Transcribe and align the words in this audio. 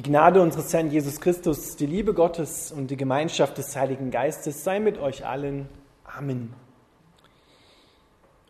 Die 0.00 0.08
Gnade 0.08 0.40
unseres 0.40 0.72
Herrn 0.72 0.90
Jesus 0.90 1.20
Christus, 1.20 1.76
die 1.76 1.84
Liebe 1.84 2.14
Gottes 2.14 2.72
und 2.72 2.90
die 2.90 2.96
Gemeinschaft 2.96 3.58
des 3.58 3.76
Heiligen 3.76 4.10
Geistes 4.10 4.64
sei 4.64 4.80
mit 4.80 4.96
euch 4.96 5.26
allen. 5.26 5.68
Amen. 6.04 6.54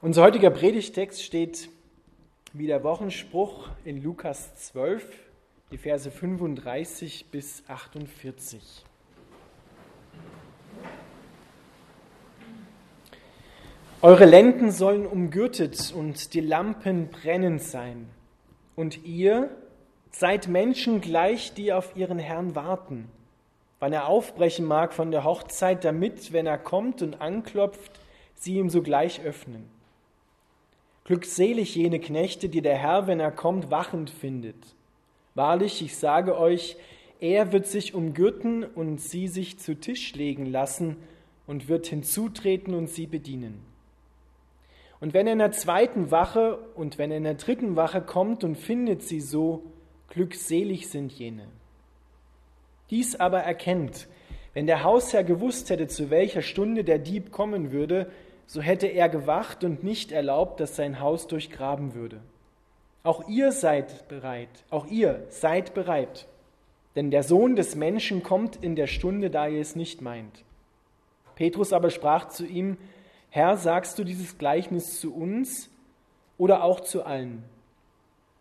Unser 0.00 0.22
heutiger 0.22 0.50
Predigtext 0.50 1.20
steht 1.20 1.68
wie 2.52 2.68
der 2.68 2.84
Wochenspruch 2.84 3.68
in 3.84 4.00
Lukas 4.00 4.54
12, 4.54 5.04
die 5.72 5.78
Verse 5.78 6.08
35 6.08 7.32
bis 7.32 7.64
48. 7.66 8.84
Eure 14.02 14.24
Lenden 14.24 14.70
sollen 14.70 15.04
umgürtet 15.04 15.92
und 15.96 16.32
die 16.32 16.42
Lampen 16.42 17.08
brennend 17.08 17.60
sein. 17.60 18.08
Und 18.76 19.04
ihr 19.04 19.50
seid 20.10 20.48
Menschen 20.48 21.00
gleich, 21.00 21.54
die 21.54 21.72
auf 21.72 21.96
ihren 21.96 22.18
Herrn 22.18 22.54
warten, 22.54 23.08
wann 23.78 23.92
er 23.92 24.08
aufbrechen 24.08 24.66
mag 24.66 24.92
von 24.92 25.10
der 25.10 25.24
Hochzeit, 25.24 25.84
damit, 25.84 26.32
wenn 26.32 26.46
er 26.46 26.58
kommt 26.58 27.02
und 27.02 27.20
anklopft, 27.20 27.92
sie 28.34 28.56
ihm 28.56 28.70
sogleich 28.70 29.22
öffnen. 29.22 29.68
Glückselig 31.04 31.74
jene 31.74 31.98
Knechte, 31.98 32.48
die 32.48 32.62
der 32.62 32.76
Herr, 32.76 33.06
wenn 33.06 33.20
er 33.20 33.32
kommt, 33.32 33.70
wachend 33.70 34.10
findet. 34.10 34.56
Wahrlich, 35.34 35.82
ich 35.82 35.96
sage 35.96 36.38
euch, 36.38 36.76
er 37.20 37.52
wird 37.52 37.66
sich 37.66 37.94
umgürten 37.94 38.64
und 38.64 39.00
sie 39.00 39.28
sich 39.28 39.58
zu 39.58 39.74
Tisch 39.74 40.14
legen 40.14 40.46
lassen 40.46 40.96
und 41.46 41.68
wird 41.68 41.86
hinzutreten 41.86 42.74
und 42.74 42.88
sie 42.88 43.06
bedienen. 43.06 43.60
Und 45.00 45.14
wenn 45.14 45.26
er 45.26 45.32
in 45.32 45.38
der 45.38 45.52
zweiten 45.52 46.10
Wache 46.10 46.58
und 46.74 46.98
wenn 46.98 47.10
er 47.10 47.16
in 47.16 47.24
der 47.24 47.34
dritten 47.34 47.76
Wache 47.76 48.02
kommt 48.02 48.44
und 48.44 48.56
findet 48.56 49.02
sie 49.02 49.20
so, 49.20 49.64
glückselig 50.10 50.90
sind 50.90 51.12
jene. 51.12 51.46
Dies 52.90 53.18
aber 53.18 53.40
erkennt, 53.40 54.08
wenn 54.52 54.66
der 54.66 54.84
Hausherr 54.84 55.24
gewusst 55.24 55.70
hätte, 55.70 55.86
zu 55.86 56.10
welcher 56.10 56.42
Stunde 56.42 56.84
der 56.84 56.98
Dieb 56.98 57.30
kommen 57.30 57.72
würde, 57.72 58.10
so 58.46 58.60
hätte 58.60 58.88
er 58.88 59.08
gewacht 59.08 59.62
und 59.62 59.84
nicht 59.84 60.10
erlaubt, 60.10 60.58
dass 60.58 60.74
sein 60.74 61.00
Haus 61.00 61.28
durchgraben 61.28 61.94
würde. 61.94 62.20
Auch 63.04 63.28
ihr 63.28 63.52
seid 63.52 64.08
bereit, 64.08 64.48
auch 64.70 64.86
ihr 64.86 65.24
seid 65.28 65.72
bereit, 65.72 66.26
denn 66.96 67.12
der 67.12 67.22
Sohn 67.22 67.54
des 67.54 67.76
Menschen 67.76 68.22
kommt 68.22 68.56
in 68.56 68.74
der 68.74 68.88
Stunde, 68.88 69.30
da 69.30 69.46
ihr 69.46 69.60
es 69.60 69.76
nicht 69.76 70.02
meint. 70.02 70.44
Petrus 71.36 71.72
aber 71.72 71.90
sprach 71.90 72.28
zu 72.28 72.44
ihm, 72.44 72.76
Herr, 73.30 73.56
sagst 73.56 73.98
du 73.98 74.04
dieses 74.04 74.36
Gleichnis 74.36 75.00
zu 75.00 75.14
uns 75.14 75.70
oder 76.36 76.64
auch 76.64 76.80
zu 76.80 77.04
allen? 77.04 77.44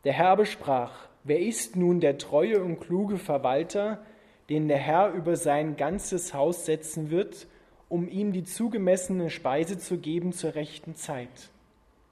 Der 0.04 0.14
Herr 0.14 0.36
besprach, 0.36 1.09
wer 1.30 1.40
ist 1.40 1.76
nun 1.76 2.02
der 2.02 2.18
treue 2.18 2.62
und 2.62 2.80
kluge 2.80 3.18
Verwalter, 3.18 4.04
den 4.50 4.68
der 4.68 4.78
Herr 4.80 5.14
über 5.14 5.36
sein 5.36 5.78
ganzes 5.78 6.34
Haus 6.34 6.66
setzen 6.66 7.12
wird, 7.12 7.48
um 7.88 8.10
ihm 8.10 8.34
die 8.34 8.44
zugemessene 8.44 9.30
Speise 9.30 9.78
zu 9.78 10.00
geben 10.00 10.34
zur 10.34 10.56
rechten 10.56 10.96
Zeit? 10.96 11.52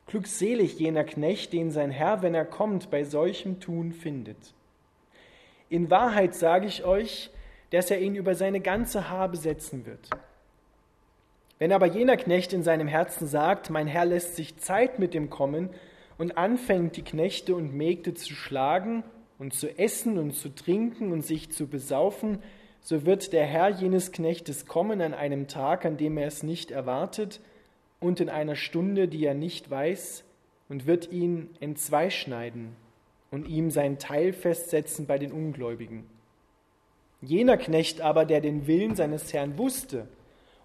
Glückselig 0.06 0.80
jener 0.80 1.04
Knecht, 1.04 1.52
den 1.52 1.72
sein 1.72 1.90
Herr, 1.90 2.22
wenn 2.22 2.36
er 2.36 2.46
kommt, 2.46 2.92
bei 2.92 3.04
solchem 3.04 3.60
Tun 3.60 3.92
findet. 3.92 4.38
In 5.68 5.90
Wahrheit 5.90 6.36
sage 6.36 6.68
ich 6.68 6.86
euch, 6.86 7.32
dass 7.72 7.92
er 7.92 8.00
ihn 8.00 8.16
über 8.16 8.36
seine 8.36 8.62
ganze 8.62 9.10
Habe 9.10 9.36
setzen 9.36 9.86
wird. 9.86 10.10
Wenn 11.60 11.74
aber 11.74 11.88
jener 11.88 12.18
Knecht 12.18 12.54
in 12.54 12.62
seinem 12.62 12.88
Herzen 12.88 13.28
sagt, 13.28 13.72
mein 13.72 13.88
Herr 13.88 14.06
lässt 14.06 14.36
sich 14.36 14.58
Zeit 14.58 15.00
mit 15.00 15.16
dem 15.16 15.32
kommen 15.32 15.72
und 16.18 16.38
anfängt 16.38 16.98
die 16.98 17.04
Knechte 17.04 17.56
und 17.56 17.74
Mägde 17.74 18.14
zu 18.14 18.34
schlagen 18.34 19.04
und 19.40 19.54
zu 19.54 19.78
essen 19.78 20.18
und 20.18 20.34
zu 20.34 20.50
trinken 20.50 21.12
und 21.12 21.26
sich 21.26 21.52
zu 21.52 21.68
besaufen, 21.68 22.40
so 22.82 23.06
wird 23.06 23.34
der 23.34 23.46
Herr 23.46 23.70
jenes 23.70 24.12
Knechtes 24.12 24.66
kommen 24.66 25.02
an 25.02 25.14
einem 25.14 25.48
Tag, 25.48 25.86
an 25.86 25.98
dem 25.98 26.18
er 26.18 26.28
es 26.28 26.44
nicht 26.44 26.72
erwartet 26.72 27.42
und 28.00 28.20
in 28.20 28.30
einer 28.30 28.56
Stunde, 28.56 29.08
die 29.08 29.26
er 29.26 29.34
nicht 29.34 29.70
weiß, 29.70 30.24
und 30.70 30.86
wird 30.86 31.12
ihn 31.12 31.50
entzweischneiden 31.60 32.76
und 33.32 33.48
ihm 33.48 33.72
sein 33.72 34.00
Teil 34.00 34.34
festsetzen 34.34 35.06
bei 35.06 35.18
den 35.18 35.32
Ungläubigen. 35.32 36.06
Jener 37.22 37.58
Knecht 37.58 38.02
aber, 38.02 38.26
der 38.26 38.42
den 38.42 38.68
Willen 38.68 38.96
seines 38.96 39.34
Herrn 39.34 39.58
wusste, 39.58 40.08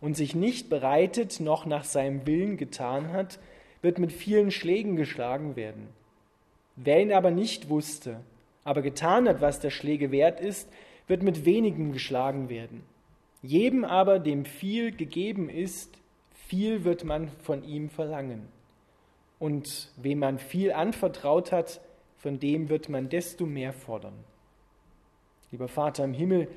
und 0.00 0.16
sich 0.16 0.34
nicht 0.34 0.69
bereitet 0.69 1.38
noch 1.38 1.65
nach 1.65 1.84
seinem 1.84 2.26
Willen 2.26 2.56
getan 2.56 3.12
hat, 3.12 3.38
wird 3.82 3.98
mit 3.98 4.12
vielen 4.12 4.50
Schlägen 4.50 4.97
geschlagen 4.97 5.56
werden. 5.56 5.88
Wer 6.76 7.03
ihn 7.03 7.12
aber 7.12 7.31
nicht 7.31 7.69
wusste, 7.69 8.20
aber 8.65 8.81
getan 8.81 9.28
hat, 9.28 9.41
was 9.41 9.60
der 9.60 9.70
Schläge 9.70 10.10
wert 10.10 10.41
ist, 10.41 10.69
wird 11.09 11.22
mit 11.22 11.44
wenigen 11.44 11.93
geschlagen 11.93 12.48
werden. 12.48 12.84
Jedem 13.43 13.84
aber, 13.84 14.20
dem 14.20 14.44
viel 14.44 14.93
gegeben 14.93 15.50
ist, 15.50 15.98
viel 16.47 16.84
wird 16.84 17.04
man 17.04 17.28
von 17.43 17.65
ihm 17.65 17.91
verlangen. 17.91 18.47
Und 19.41 19.91
wem 19.97 20.20
man 20.20 20.38
viel 20.38 20.72
anvertraut 20.72 21.50
hat, 21.50 21.81
von 22.16 22.38
dem 22.38 22.69
wird 22.69 22.88
man 22.88 23.09
desto 23.09 23.47
mehr 23.47 23.72
fordern. 23.72 24.14
Lieber 25.50 25.66
Vater 25.66 26.04
im 26.04 26.14
Himmel, 26.14 26.49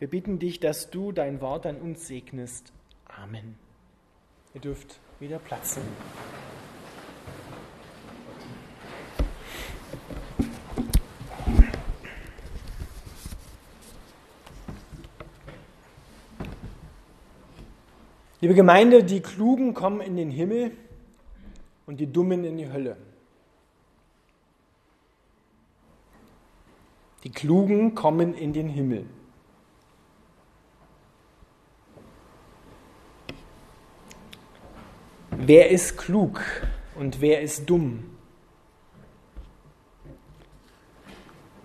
wir 0.00 0.08
bitten 0.08 0.40
dich, 0.40 0.58
dass 0.58 0.90
du 0.90 1.12
dein 1.12 1.40
Wort 1.40 1.66
an 1.66 1.76
uns 1.76 2.08
segnest 2.08 2.72
Amen. 3.06 3.54
Ihr 4.54 4.60
dürft 4.60 4.98
wieder 5.24 5.38
Platz 5.38 5.76
nehmen. 5.76 5.88
Liebe 18.42 18.54
Gemeinde, 18.54 19.02
die 19.02 19.20
Klugen 19.20 19.72
kommen 19.72 20.02
in 20.02 20.16
den 20.18 20.30
Himmel 20.30 20.72
und 21.86 22.00
die 22.00 22.06
Dummen 22.06 22.44
in 22.44 22.58
die 22.58 22.70
Hölle. 22.70 22.98
Die 27.22 27.30
Klugen 27.30 27.94
kommen 27.94 28.34
in 28.34 28.52
den 28.52 28.68
Himmel. 28.68 29.06
Wer 35.46 35.68
ist 35.68 35.98
klug 35.98 36.40
und 36.94 37.20
wer 37.20 37.42
ist 37.42 37.68
dumm? 37.68 38.16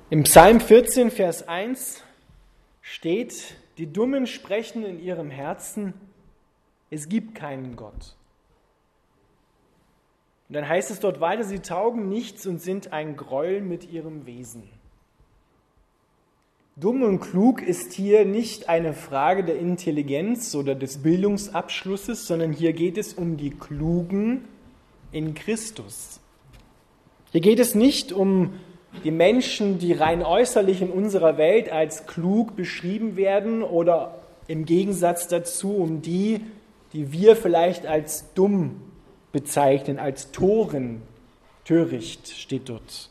Im 0.09 0.23
Psalm 0.23 0.59
14, 0.59 1.12
Vers 1.12 1.47
1 1.47 2.03
steht, 2.81 3.56
die 3.78 3.85
Dummen 3.85 4.28
sprechen 4.28 4.84
in 4.84 5.00
ihrem 5.00 5.29
Herzen, 5.29 5.94
es 6.90 7.07
gibt 7.07 7.35
keinen 7.35 7.78
Gott. 7.78 8.17
Und 10.50 10.56
dann 10.56 10.67
heißt 10.67 10.91
es 10.91 11.00
dort 11.00 11.22
weiter, 11.22 11.46
sie 11.46 11.59
taugen 11.59 12.09
nichts 12.09 12.46
und 12.46 12.59
sind 12.59 12.91
ein 12.91 13.16
Gräuel 13.16 13.61
mit 13.61 13.90
ihrem 13.90 14.25
Wesen. 14.25 14.69
Dumm 16.79 17.03
und 17.03 17.19
klug 17.19 17.62
ist 17.62 17.91
hier 17.91 18.23
nicht 18.23 18.69
eine 18.69 18.94
Frage 18.94 19.44
der 19.44 19.59
Intelligenz 19.59 20.56
oder 20.56 20.75
des 20.75 21.00
Bildungsabschlusses, 21.00 22.25
sondern 22.25 22.53
hier 22.53 22.72
geht 22.72 22.97
es 22.97 23.13
um 23.13 23.35
die 23.35 23.50
Klugen 23.50 24.45
in 25.12 25.34
Christus. 25.34 26.22
Hier 27.34 27.41
geht 27.41 27.59
es 27.59 27.75
nicht 27.75 28.13
um 28.13 28.53
die 29.03 29.12
Menschen, 29.12 29.78
die 29.78 29.91
rein 29.91 30.23
äußerlich 30.23 30.81
in 30.81 30.90
unserer 30.90 31.38
Welt 31.38 31.69
als 31.69 32.06
klug 32.06 32.56
beschrieben 32.56 33.17
werden 33.17 33.61
oder 33.61 34.22
im 34.47 34.63
Gegensatz 34.63 35.28
dazu 35.28 35.75
um 35.75 36.01
die, 36.01 36.40
die 36.94 37.11
wir 37.11 37.35
vielleicht 37.35 37.88
als 37.88 38.34
dumm 38.35 38.79
bezeichnen, 39.34 40.00
als 40.00 40.31
Toren, 40.31 41.01
töricht 41.66 42.29
steht 42.29 42.69
dort. 42.69 43.09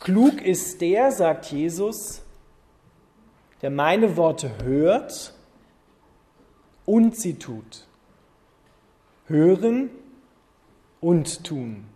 Klug 0.00 0.40
ist 0.42 0.80
der, 0.80 1.10
sagt 1.12 1.46
Jesus, 1.46 2.22
der 3.62 3.70
meine 3.70 4.16
Worte 4.16 4.50
hört 4.62 5.34
und 6.84 7.16
sie 7.16 7.38
tut. 7.38 7.86
Hören 9.26 9.90
und 11.00 11.44
tun. 11.44 11.86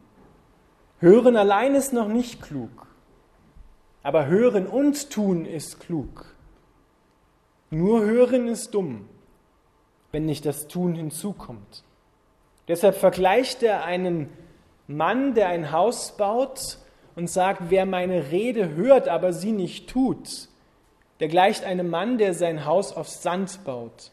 Hören 0.98 1.36
allein 1.36 1.74
ist 1.74 1.92
noch 1.92 2.08
nicht 2.08 2.42
klug, 2.42 2.86
aber 4.02 4.26
hören 4.26 4.66
und 4.66 5.10
tun 5.10 5.46
ist 5.46 5.80
klug. 5.80 6.34
Nur 7.70 8.04
hören 8.04 8.48
ist 8.48 8.74
dumm, 8.74 9.08
wenn 10.10 10.26
nicht 10.26 10.44
das 10.44 10.66
Tun 10.66 10.94
hinzukommt. 10.94 11.84
Deshalb 12.66 12.96
vergleicht 12.96 13.62
er 13.62 13.84
einen 13.84 14.28
Mann, 14.88 15.34
der 15.34 15.48
ein 15.48 15.70
Haus 15.70 16.16
baut, 16.16 16.78
und 17.16 17.28
sagt, 17.28 17.64
wer 17.68 17.86
meine 17.86 18.30
Rede 18.30 18.74
hört, 18.74 19.08
aber 19.08 19.32
sie 19.32 19.52
nicht 19.52 19.88
tut, 19.88 20.48
der 21.20 21.28
gleicht 21.28 21.64
einem 21.64 21.90
Mann, 21.90 22.18
der 22.18 22.34
sein 22.34 22.64
Haus 22.64 22.92
auf 22.92 23.08
Sand 23.08 23.64
baut. 23.64 24.10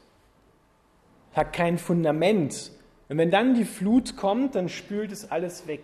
Hat 1.34 1.54
kein 1.54 1.78
Fundament. 1.78 2.72
Und 3.10 3.18
wenn 3.18 3.32
dann 3.32 3.54
die 3.54 3.66
Flut 3.66 4.18
kommt, 4.18 4.56
dann 4.56 4.68
spült 4.68 5.12
es 5.12 5.32
alles 5.32 5.68
weg. 5.68 5.84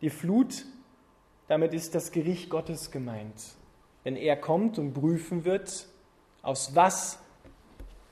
Die 0.00 0.10
Flut 0.10 0.64
damit 1.48 1.74
ist 1.74 1.94
das 1.94 2.10
Gericht 2.10 2.48
Gottes 2.48 2.90
gemeint. 2.90 3.54
Wenn 4.02 4.16
er 4.16 4.36
kommt 4.36 4.78
und 4.78 4.92
prüfen 4.94 5.44
wird, 5.44 5.86
aus 6.42 6.74
was 6.74 7.18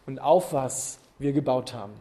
und 0.06 0.19
auf 0.19 0.53
was 0.53 0.99
wir 1.19 1.33
gebaut 1.33 1.75
haben. 1.75 1.95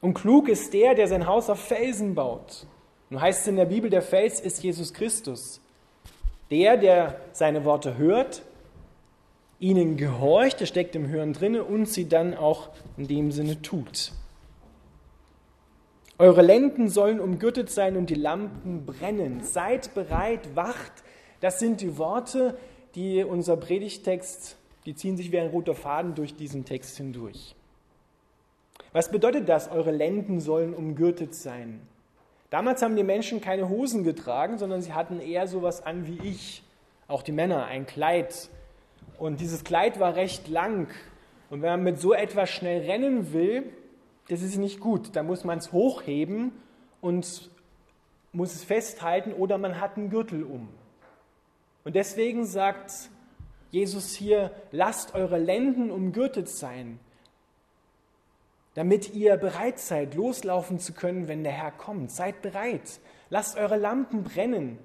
Und 0.00 0.14
klug 0.14 0.48
ist 0.48 0.72
der, 0.72 0.94
der 0.94 1.08
sein 1.08 1.26
Haus 1.26 1.48
auf 1.48 1.60
Felsen 1.60 2.14
baut. 2.14 2.66
Nun 3.12 3.20
heißt 3.20 3.42
es 3.42 3.46
in 3.46 3.56
der 3.56 3.66
Bibel, 3.66 3.90
der 3.90 4.00
Fels 4.00 4.40
ist 4.40 4.62
Jesus 4.62 4.94
Christus. 4.94 5.60
Der, 6.50 6.78
der 6.78 7.20
seine 7.34 7.66
Worte 7.66 7.98
hört, 7.98 8.40
ihnen 9.58 9.98
gehorcht, 9.98 10.60
der 10.60 10.64
steckt 10.64 10.96
im 10.96 11.06
Hören 11.08 11.34
drinne 11.34 11.62
und 11.62 11.84
sie 11.84 12.08
dann 12.08 12.32
auch 12.34 12.70
in 12.96 13.08
dem 13.08 13.30
Sinne 13.30 13.60
tut. 13.60 14.12
Eure 16.16 16.40
Lenden 16.40 16.88
sollen 16.88 17.20
umgürtet 17.20 17.68
sein 17.68 17.98
und 17.98 18.08
die 18.08 18.14
Lampen 18.14 18.86
brennen. 18.86 19.44
Seid 19.44 19.92
bereit, 19.92 20.56
wacht. 20.56 21.04
Das 21.40 21.58
sind 21.58 21.82
die 21.82 21.98
Worte, 21.98 22.56
die 22.94 23.22
unser 23.24 23.58
Predigtext, 23.58 24.56
die 24.86 24.94
ziehen 24.94 25.18
sich 25.18 25.30
wie 25.32 25.38
ein 25.38 25.50
roter 25.50 25.74
Faden 25.74 26.14
durch 26.14 26.34
diesen 26.34 26.64
Text 26.64 26.96
hindurch. 26.96 27.56
Was 28.94 29.10
bedeutet 29.10 29.50
das? 29.50 29.70
Eure 29.70 29.90
Lenden 29.90 30.40
sollen 30.40 30.72
umgürtet 30.72 31.34
sein. 31.34 31.86
Damals 32.52 32.82
haben 32.82 32.96
die 32.96 33.02
Menschen 33.02 33.40
keine 33.40 33.70
Hosen 33.70 34.04
getragen, 34.04 34.58
sondern 34.58 34.82
sie 34.82 34.92
hatten 34.92 35.20
eher 35.20 35.46
sowas 35.46 35.86
an 35.86 36.06
wie 36.06 36.18
ich. 36.28 36.62
Auch 37.08 37.22
die 37.22 37.32
Männer, 37.32 37.64
ein 37.64 37.86
Kleid. 37.86 38.50
Und 39.18 39.40
dieses 39.40 39.64
Kleid 39.64 39.98
war 39.98 40.16
recht 40.16 40.48
lang. 40.48 40.88
Und 41.48 41.62
wenn 41.62 41.70
man 41.70 41.82
mit 41.82 41.98
so 41.98 42.12
etwas 42.12 42.50
schnell 42.50 42.82
rennen 42.82 43.32
will, 43.32 43.72
das 44.28 44.42
ist 44.42 44.58
nicht 44.58 44.80
gut. 44.80 45.16
Da 45.16 45.22
muss 45.22 45.44
man 45.44 45.60
es 45.60 45.72
hochheben 45.72 46.52
und 47.00 47.50
muss 48.32 48.54
es 48.54 48.64
festhalten 48.64 49.32
oder 49.32 49.56
man 49.56 49.80
hat 49.80 49.96
einen 49.96 50.10
Gürtel 50.10 50.44
um. 50.44 50.68
Und 51.84 51.96
deswegen 51.96 52.44
sagt 52.44 53.08
Jesus 53.70 54.14
hier, 54.14 54.50
lasst 54.72 55.14
eure 55.14 55.38
Lenden 55.38 55.90
umgürtet 55.90 56.50
sein 56.50 57.00
damit 58.74 59.14
ihr 59.14 59.36
bereit 59.36 59.78
seid, 59.78 60.14
loslaufen 60.14 60.78
zu 60.78 60.92
können, 60.92 61.28
wenn 61.28 61.44
der 61.44 61.52
Herr 61.52 61.72
kommt. 61.72 62.10
Seid 62.10 62.42
bereit. 62.42 63.00
Lasst 63.28 63.56
eure 63.56 63.76
Lampen 63.76 64.24
brennen. 64.24 64.78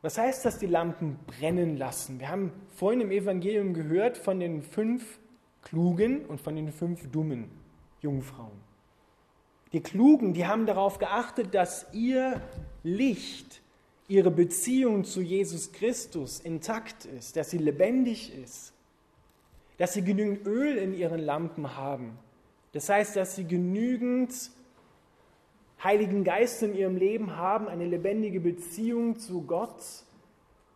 Was 0.00 0.16
heißt 0.16 0.44
das, 0.44 0.58
die 0.58 0.66
Lampen 0.66 1.18
brennen 1.26 1.76
lassen? 1.76 2.20
Wir 2.20 2.28
haben 2.28 2.52
vorhin 2.76 3.00
im 3.00 3.10
Evangelium 3.10 3.74
gehört 3.74 4.16
von 4.16 4.38
den 4.40 4.62
fünf 4.62 5.18
klugen 5.62 6.24
und 6.24 6.40
von 6.40 6.54
den 6.56 6.72
fünf 6.72 7.10
dummen 7.10 7.50
Jungfrauen. 8.00 8.68
Die 9.72 9.80
Klugen, 9.80 10.32
die 10.32 10.46
haben 10.46 10.66
darauf 10.66 10.98
geachtet, 10.98 11.54
dass 11.54 11.86
ihr 11.92 12.40
Licht, 12.84 13.60
ihre 14.06 14.30
Beziehung 14.30 15.04
zu 15.04 15.20
Jesus 15.20 15.72
Christus 15.72 16.40
intakt 16.40 17.04
ist, 17.04 17.36
dass 17.36 17.50
sie 17.50 17.58
lebendig 17.58 18.34
ist 18.34 18.72
dass 19.78 19.94
sie 19.94 20.02
genügend 20.02 20.46
Öl 20.46 20.76
in 20.76 20.92
ihren 20.92 21.20
Lampen 21.20 21.76
haben. 21.76 22.18
Das 22.72 22.88
heißt, 22.88 23.16
dass 23.16 23.36
sie 23.36 23.44
genügend 23.44 24.50
Heiligen 25.82 26.24
Geist 26.24 26.62
in 26.62 26.74
ihrem 26.74 26.96
Leben 26.96 27.36
haben, 27.36 27.68
eine 27.68 27.86
lebendige 27.86 28.40
Beziehung 28.40 29.18
zu 29.18 29.42
Gott 29.42 29.82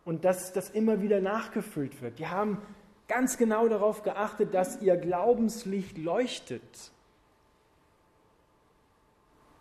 und 0.05 0.23
dass 0.25 0.53
das 0.53 0.69
immer 0.69 1.01
wieder 1.01 1.19
nachgefüllt 1.19 2.01
wird. 2.01 2.19
Die 2.19 2.27
haben 2.27 2.61
ganz 3.07 3.37
genau 3.37 3.67
darauf 3.67 4.03
geachtet, 4.03 4.53
dass 4.53 4.81
ihr 4.81 4.95
Glaubenslicht 4.95 5.97
leuchtet. 5.97 6.91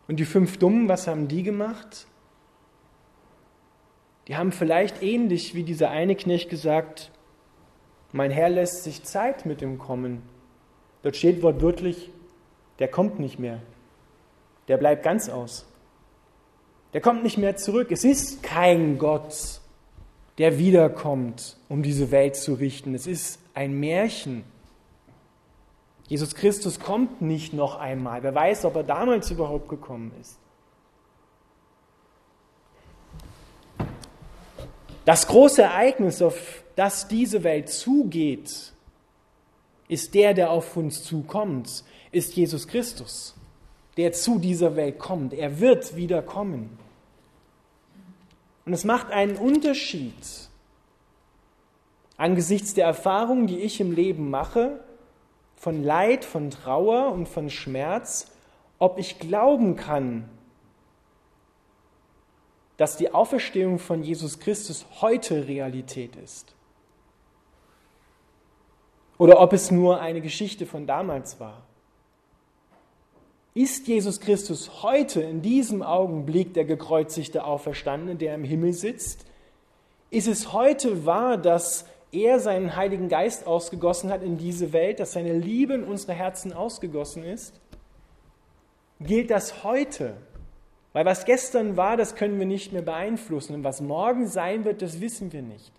Und 0.06 0.20
die 0.20 0.24
fünf 0.24 0.58
Dummen, 0.58 0.88
was 0.88 1.06
haben 1.08 1.26
die 1.26 1.42
gemacht? 1.42 2.06
Die 4.28 4.36
haben 4.36 4.52
vielleicht 4.52 5.02
ähnlich 5.02 5.54
wie 5.54 5.64
dieser 5.64 5.90
eine 5.90 6.14
Knecht 6.14 6.48
gesagt, 6.48 7.10
mein 8.12 8.30
Herr 8.30 8.50
lässt 8.50 8.84
sich 8.84 9.02
Zeit 9.04 9.46
mit 9.46 9.62
ihm 9.62 9.78
kommen. 9.78 10.22
Dort 11.02 11.16
steht 11.16 11.42
wortwörtlich, 11.42 12.10
der 12.78 12.88
kommt 12.88 13.18
nicht 13.18 13.38
mehr. 13.38 13.60
Der 14.68 14.76
bleibt 14.76 15.02
ganz 15.02 15.28
aus. 15.28 15.66
Der 16.92 17.00
kommt 17.00 17.22
nicht 17.22 17.38
mehr 17.38 17.56
zurück. 17.56 17.90
Es 17.90 18.04
ist 18.04 18.42
kein 18.42 18.98
Gott, 18.98 19.60
der 20.38 20.58
wiederkommt, 20.58 21.56
um 21.68 21.82
diese 21.82 22.10
Welt 22.10 22.36
zu 22.36 22.54
richten. 22.54 22.94
Es 22.94 23.06
ist 23.06 23.38
ein 23.54 23.80
Märchen. 23.80 24.44
Jesus 26.06 26.34
Christus 26.34 26.78
kommt 26.78 27.22
nicht 27.22 27.54
noch 27.54 27.78
einmal. 27.78 28.22
Wer 28.22 28.34
weiß, 28.34 28.66
ob 28.66 28.76
er 28.76 28.82
damals 28.82 29.30
überhaupt 29.30 29.68
gekommen 29.68 30.12
ist. 30.20 30.38
Das 35.04 35.26
große 35.26 35.62
Ereignis, 35.62 36.22
auf 36.22 36.61
dass 36.76 37.08
diese 37.08 37.42
Welt 37.44 37.68
zugeht, 37.68 38.72
ist 39.88 40.14
der, 40.14 40.34
der 40.34 40.50
auf 40.50 40.76
uns 40.76 41.04
zukommt, 41.04 41.84
ist 42.12 42.34
Jesus 42.34 42.66
Christus, 42.66 43.34
der 43.96 44.12
zu 44.12 44.38
dieser 44.38 44.74
Welt 44.76 44.98
kommt. 44.98 45.34
Er 45.34 45.60
wird 45.60 45.96
wiederkommen. 45.96 46.78
Und 48.64 48.72
es 48.72 48.84
macht 48.84 49.10
einen 49.10 49.36
Unterschied 49.36 50.14
angesichts 52.16 52.74
der 52.74 52.86
Erfahrungen, 52.86 53.46
die 53.46 53.58
ich 53.58 53.80
im 53.80 53.92
Leben 53.92 54.30
mache, 54.30 54.80
von 55.56 55.82
Leid, 55.82 56.24
von 56.24 56.50
Trauer 56.50 57.12
und 57.12 57.28
von 57.28 57.50
Schmerz, 57.50 58.30
ob 58.78 58.98
ich 58.98 59.18
glauben 59.18 59.76
kann, 59.76 60.28
dass 62.76 62.96
die 62.96 63.12
Auferstehung 63.12 63.78
von 63.78 64.02
Jesus 64.02 64.38
Christus 64.38 64.86
heute 65.00 65.46
Realität 65.46 66.16
ist 66.16 66.54
oder 69.22 69.38
ob 69.38 69.52
es 69.52 69.70
nur 69.70 70.00
eine 70.00 70.20
Geschichte 70.20 70.66
von 70.66 70.84
damals 70.84 71.38
war. 71.38 71.62
Ist 73.54 73.86
Jesus 73.86 74.18
Christus 74.18 74.82
heute 74.82 75.20
in 75.20 75.42
diesem 75.42 75.84
Augenblick 75.84 76.54
der 76.54 76.64
gekreuzigte 76.64 77.44
Auferstandene, 77.44 78.16
der 78.16 78.34
im 78.34 78.42
Himmel 78.42 78.72
sitzt? 78.72 79.24
Ist 80.10 80.26
es 80.26 80.52
heute 80.52 81.06
wahr, 81.06 81.36
dass 81.36 81.86
er 82.10 82.40
seinen 82.40 82.74
Heiligen 82.74 83.08
Geist 83.08 83.46
ausgegossen 83.46 84.10
hat 84.10 84.24
in 84.24 84.38
diese 84.38 84.72
Welt, 84.72 84.98
dass 84.98 85.12
seine 85.12 85.38
Liebe 85.38 85.74
in 85.74 85.84
unsere 85.84 86.14
Herzen 86.14 86.52
ausgegossen 86.52 87.22
ist? 87.22 87.54
Gilt 88.98 89.30
das 89.30 89.62
heute? 89.62 90.16
Weil 90.94 91.04
was 91.04 91.26
gestern 91.26 91.76
war, 91.76 91.96
das 91.96 92.16
können 92.16 92.40
wir 92.40 92.46
nicht 92.46 92.72
mehr 92.72 92.82
beeinflussen. 92.82 93.54
Und 93.54 93.62
was 93.62 93.80
morgen 93.80 94.26
sein 94.26 94.64
wird, 94.64 94.82
das 94.82 95.00
wissen 95.00 95.32
wir 95.32 95.42
nicht. 95.42 95.70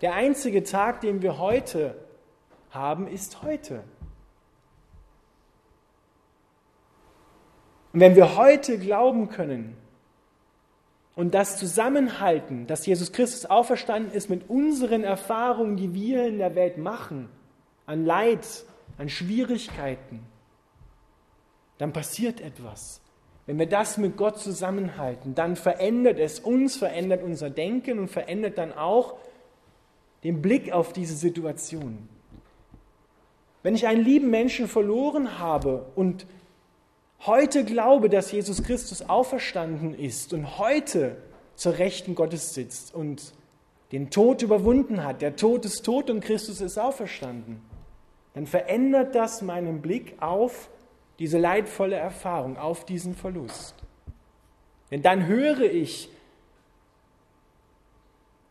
Der 0.00 0.14
einzige 0.14 0.62
Tag, 0.62 1.00
den 1.00 1.22
wir 1.22 1.38
heute 1.40 1.96
haben, 2.74 3.06
ist 3.06 3.42
heute. 3.42 3.84
Und 7.92 8.00
wenn 8.00 8.16
wir 8.16 8.36
heute 8.36 8.78
glauben 8.78 9.28
können 9.28 9.76
und 11.14 11.32
das 11.32 11.58
zusammenhalten, 11.58 12.66
dass 12.66 12.86
Jesus 12.86 13.12
Christus 13.12 13.46
auferstanden 13.46 14.12
ist 14.12 14.28
mit 14.28 14.50
unseren 14.50 15.04
Erfahrungen, 15.04 15.76
die 15.76 15.94
wir 15.94 16.26
in 16.26 16.38
der 16.38 16.56
Welt 16.56 16.76
machen, 16.76 17.28
an 17.86 18.04
Leid, 18.04 18.64
an 18.98 19.08
Schwierigkeiten, 19.08 20.26
dann 21.78 21.92
passiert 21.92 22.40
etwas. 22.40 23.00
Wenn 23.46 23.58
wir 23.58 23.68
das 23.68 23.98
mit 23.98 24.16
Gott 24.16 24.38
zusammenhalten, 24.38 25.34
dann 25.34 25.54
verändert 25.54 26.18
es 26.18 26.40
uns, 26.40 26.76
verändert 26.76 27.22
unser 27.22 27.50
Denken 27.50 27.98
und 27.98 28.08
verändert 28.08 28.58
dann 28.58 28.72
auch 28.72 29.16
den 30.24 30.40
Blick 30.40 30.72
auf 30.72 30.92
diese 30.92 31.14
Situation. 31.14 32.08
Wenn 33.64 33.74
ich 33.74 33.86
einen 33.86 34.04
lieben 34.04 34.28
Menschen 34.28 34.68
verloren 34.68 35.38
habe 35.38 35.86
und 35.94 36.26
heute 37.20 37.64
glaube, 37.64 38.10
dass 38.10 38.30
Jesus 38.30 38.62
Christus 38.62 39.08
auferstanden 39.08 39.98
ist 39.98 40.34
und 40.34 40.58
heute 40.58 41.16
zur 41.54 41.78
Rechten 41.78 42.14
Gottes 42.14 42.52
sitzt 42.52 42.94
und 42.94 43.32
den 43.90 44.10
Tod 44.10 44.42
überwunden 44.42 45.02
hat, 45.02 45.22
der 45.22 45.36
Tod 45.36 45.64
ist 45.64 45.82
tot 45.82 46.10
und 46.10 46.20
Christus 46.20 46.60
ist 46.60 46.76
auferstanden, 46.76 47.62
dann 48.34 48.46
verändert 48.46 49.14
das 49.14 49.40
meinen 49.40 49.80
Blick 49.80 50.14
auf 50.20 50.68
diese 51.18 51.38
leidvolle 51.38 51.96
Erfahrung, 51.96 52.58
auf 52.58 52.84
diesen 52.84 53.14
Verlust. 53.14 53.76
Denn 54.90 55.00
dann 55.00 55.26
höre 55.26 55.62
ich, 55.62 56.10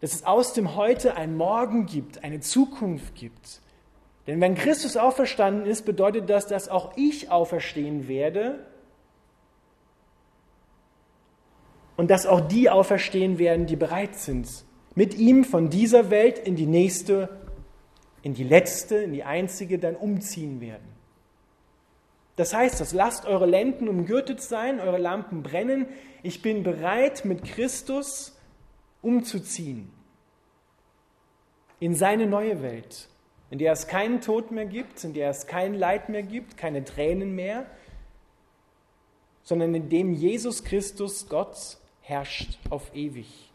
dass 0.01 0.15
es 0.15 0.25
aus 0.25 0.53
dem 0.53 0.75
Heute 0.75 1.15
ein 1.17 1.37
Morgen 1.37 1.85
gibt, 1.85 2.23
eine 2.23 2.39
Zukunft 2.39 3.13
gibt, 3.13 3.61
denn 4.27 4.39
wenn 4.39 4.55
Christus 4.55 4.95
auferstanden 4.95 5.65
ist, 5.65 5.85
bedeutet 5.85 6.29
das, 6.29 6.47
dass 6.47 6.69
auch 6.69 6.95
ich 6.95 7.29
auferstehen 7.29 8.07
werde 8.07 8.65
und 11.97 12.09
dass 12.09 12.25
auch 12.25 12.41
die 12.41 12.69
auferstehen 12.69 13.37
werden, 13.37 13.65
die 13.65 13.75
bereit 13.75 14.15
sind, 14.15 14.47
mit 14.95 15.15
ihm 15.15 15.43
von 15.43 15.69
dieser 15.69 16.09
Welt 16.09 16.39
in 16.39 16.55
die 16.55 16.65
nächste, 16.65 17.29
in 18.21 18.33
die 18.33 18.43
letzte, 18.43 18.95
in 18.97 19.11
die 19.11 19.23
einzige 19.23 19.79
dann 19.79 19.95
umziehen 19.95 20.61
werden. 20.61 20.93
Das 22.35 22.53
heißt 22.53 22.79
das, 22.79 22.93
lasst 22.93 23.25
eure 23.25 23.45
Lenden 23.45 23.87
umgürtet 23.87 24.41
sein, 24.41 24.79
eure 24.79 24.97
Lampen 24.97 25.43
brennen. 25.43 25.87
Ich 26.23 26.41
bin 26.41 26.63
bereit, 26.63 27.25
mit 27.25 27.43
Christus 27.43 28.39
umzuziehen 29.01 29.91
in 31.79 31.93
seine 31.93 32.25
neue 32.25 32.63
Welt, 32.63 33.09
in 33.53 33.59
der 33.59 33.71
es 33.71 33.85
keinen 33.85 34.19
Tod 34.19 34.49
mehr 34.49 34.65
gibt, 34.65 35.03
in 35.03 35.13
der 35.13 35.29
es 35.29 35.45
kein 35.45 35.75
Leid 35.75 36.09
mehr 36.09 36.23
gibt, 36.23 36.57
keine 36.57 36.83
Tränen 36.83 37.35
mehr, 37.35 37.67
sondern 39.43 39.75
in 39.75 39.89
dem 39.89 40.11
Jesus 40.11 40.63
Christus, 40.63 41.29
Gott, 41.29 41.77
herrscht 42.01 42.57
auf 42.71 42.95
ewig. 42.95 43.51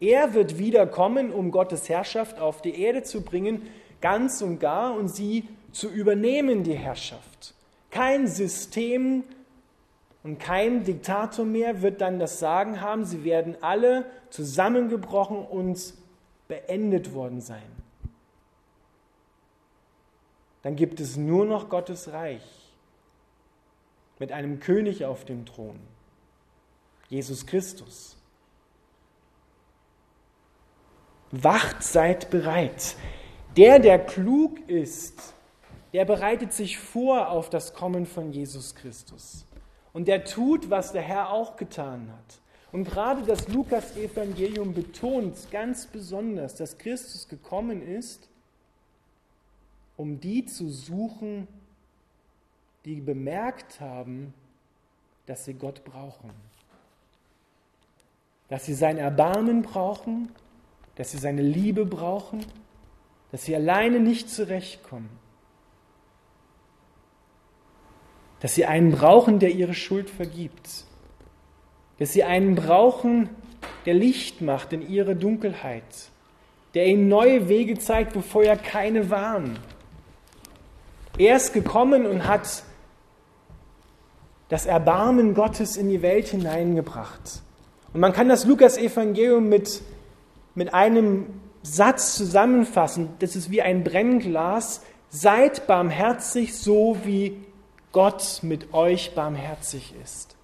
Er 0.00 0.34
wird 0.34 0.58
wiederkommen, 0.58 1.32
um 1.32 1.50
Gottes 1.50 1.88
Herrschaft 1.88 2.38
auf 2.40 2.60
die 2.60 2.78
Erde 2.78 3.04
zu 3.04 3.22
bringen, 3.22 3.62
ganz 4.02 4.42
und 4.42 4.58
gar, 4.58 4.94
und 4.94 5.08
sie 5.08 5.48
zu 5.72 5.88
übernehmen, 5.88 6.62
die 6.62 6.76
Herrschaft. 6.76 7.54
Kein 7.90 8.26
System 8.26 9.24
und 10.24 10.38
kein 10.38 10.84
Diktator 10.84 11.46
mehr 11.46 11.80
wird 11.80 12.02
dann 12.02 12.18
das 12.18 12.38
Sagen 12.38 12.82
haben. 12.82 13.06
Sie 13.06 13.24
werden 13.24 13.56
alle 13.62 14.04
zusammengebrochen 14.28 15.38
und 15.38 15.94
beendet 16.48 17.14
worden 17.14 17.40
sein. 17.40 17.87
Dann 20.62 20.76
gibt 20.76 21.00
es 21.00 21.16
nur 21.16 21.44
noch 21.44 21.68
Gottes 21.68 22.12
Reich 22.12 22.42
mit 24.18 24.32
einem 24.32 24.60
König 24.60 25.04
auf 25.04 25.24
dem 25.24 25.46
Thron, 25.46 25.78
Jesus 27.08 27.46
Christus. 27.46 28.16
Wacht, 31.30 31.82
seid 31.82 32.30
bereit. 32.30 32.96
Der, 33.56 33.78
der 33.78 33.98
klug 33.98 34.58
ist, 34.68 35.34
der 35.92 36.04
bereitet 36.04 36.52
sich 36.52 36.78
vor 36.78 37.30
auf 37.30 37.50
das 37.50 37.74
Kommen 37.74 38.06
von 38.06 38.32
Jesus 38.32 38.74
Christus. 38.74 39.46
Und 39.92 40.08
der 40.08 40.24
tut, 40.24 40.70
was 40.70 40.92
der 40.92 41.02
Herr 41.02 41.30
auch 41.30 41.56
getan 41.56 42.12
hat. 42.12 42.40
Und 42.72 42.84
gerade 42.84 43.22
das 43.22 43.48
Lukas-Evangelium 43.48 44.74
betont 44.74 45.50
ganz 45.50 45.86
besonders, 45.86 46.54
dass 46.54 46.76
Christus 46.78 47.28
gekommen 47.28 47.82
ist, 47.82 48.28
um 49.98 50.20
die 50.20 50.46
zu 50.46 50.70
suchen, 50.70 51.48
die 52.86 53.00
bemerkt 53.00 53.80
haben, 53.80 54.32
dass 55.26 55.44
sie 55.44 55.54
Gott 55.54 55.84
brauchen. 55.84 56.30
Dass 58.48 58.64
sie 58.64 58.74
sein 58.74 58.96
Erbarmen 58.96 59.60
brauchen, 59.60 60.30
dass 60.94 61.10
sie 61.10 61.18
seine 61.18 61.42
Liebe 61.42 61.84
brauchen, 61.84 62.46
dass 63.32 63.44
sie 63.44 63.54
alleine 63.54 64.00
nicht 64.00 64.30
zurechtkommen. 64.30 65.10
Dass 68.40 68.54
sie 68.54 68.66
einen 68.66 68.92
brauchen, 68.92 69.40
der 69.40 69.50
ihre 69.50 69.74
Schuld 69.74 70.08
vergibt. 70.08 70.84
Dass 71.98 72.12
sie 72.12 72.22
einen 72.22 72.54
brauchen, 72.54 73.28
der 73.84 73.94
Licht 73.94 74.42
macht 74.42 74.72
in 74.72 74.88
ihre 74.88 75.16
Dunkelheit. 75.16 75.82
Der 76.74 76.86
ihnen 76.86 77.08
neue 77.08 77.48
Wege 77.48 77.76
zeigt, 77.78 78.14
wo 78.14 78.20
vorher 78.20 78.56
keine 78.56 79.10
waren. 79.10 79.58
Er 81.16 81.36
ist 81.36 81.52
gekommen 81.52 82.06
und 82.06 82.26
hat 82.26 82.62
das 84.48 84.66
Erbarmen 84.66 85.34
Gottes 85.34 85.76
in 85.76 85.88
die 85.88 86.02
Welt 86.02 86.28
hineingebracht. 86.28 87.42
Und 87.92 88.00
man 88.00 88.12
kann 88.12 88.28
das 88.28 88.44
Lukas-Evangelium 88.44 89.48
mit, 89.48 89.82
mit 90.54 90.74
einem 90.74 91.26
Satz 91.62 92.14
zusammenfassen. 92.16 93.10
Das 93.18 93.36
ist 93.36 93.50
wie 93.50 93.62
ein 93.62 93.84
Brennglas. 93.84 94.82
Seid 95.10 95.66
barmherzig, 95.66 96.56
so 96.56 96.98
wie 97.04 97.36
Gott 97.92 98.40
mit 98.42 98.74
euch 98.74 99.14
barmherzig 99.14 99.94
ist. 100.02 100.36